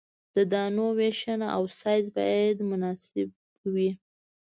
د 0.35 0.37
دانو 0.51 0.85
ویشنه 0.97 1.47
او 1.55 1.63
سایز 1.81 2.05
باید 2.17 2.57
مناسب 2.71 3.29
وي 3.73 3.91